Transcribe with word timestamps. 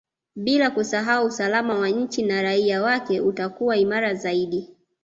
Bila 0.35 0.71
kusahau 0.71 1.25
usalama 1.25 1.77
wa 1.79 1.89
nchi 1.89 2.23
na 2.23 2.41
raia 2.41 2.81
wake 2.83 3.21
utakuwa 3.21 3.77
imara 3.77 4.13
zaidi 4.13 4.69